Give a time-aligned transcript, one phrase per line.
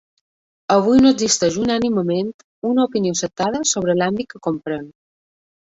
[0.75, 2.33] Avui no existeix unànimement
[2.71, 4.93] una opinió acceptada sobre l'àmbit que comprèn.